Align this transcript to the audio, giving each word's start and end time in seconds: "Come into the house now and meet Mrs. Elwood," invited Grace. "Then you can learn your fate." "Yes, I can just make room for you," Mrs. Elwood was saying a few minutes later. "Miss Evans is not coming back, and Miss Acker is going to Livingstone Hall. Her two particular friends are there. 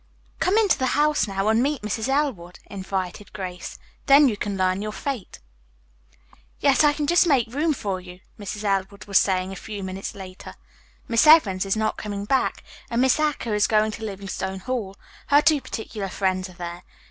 "Come 0.39 0.57
into 0.57 0.79
the 0.79 0.97
house 0.97 1.27
now 1.27 1.47
and 1.49 1.61
meet 1.61 1.83
Mrs. 1.83 2.07
Elwood," 2.09 2.57
invited 2.65 3.31
Grace. 3.33 3.77
"Then 4.07 4.27
you 4.27 4.35
can 4.35 4.57
learn 4.57 4.81
your 4.81 4.91
fate." 4.91 5.37
"Yes, 6.59 6.83
I 6.83 6.91
can 6.91 7.05
just 7.05 7.27
make 7.27 7.45
room 7.53 7.71
for 7.71 8.01
you," 8.01 8.19
Mrs. 8.39 8.63
Elwood 8.63 9.05
was 9.05 9.19
saying 9.19 9.51
a 9.51 9.55
few 9.55 9.83
minutes 9.83 10.15
later. 10.15 10.55
"Miss 11.07 11.27
Evans 11.27 11.67
is 11.67 11.77
not 11.77 11.97
coming 11.97 12.25
back, 12.25 12.63
and 12.89 12.99
Miss 12.99 13.19
Acker 13.19 13.53
is 13.53 13.67
going 13.67 13.91
to 13.91 14.03
Livingstone 14.03 14.61
Hall. 14.61 14.95
Her 15.27 15.39
two 15.43 15.61
particular 15.61 16.09
friends 16.09 16.49
are 16.49 16.53
there. 16.53 16.81